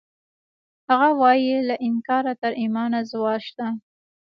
[0.87, 3.67] هغه وایی له انکاره تر ایمانه زوال شته